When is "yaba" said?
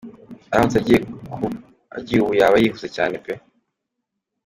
2.39-2.55